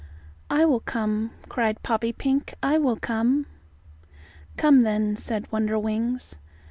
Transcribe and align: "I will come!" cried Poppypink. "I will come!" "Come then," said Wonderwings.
"I 0.49 0.65
will 0.65 0.79
come!" 0.79 1.29
cried 1.47 1.83
Poppypink. 1.83 2.55
"I 2.63 2.79
will 2.79 2.95
come!" 2.95 3.45
"Come 4.57 4.81
then," 4.81 5.15
said 5.15 5.47
Wonderwings. 5.51 6.39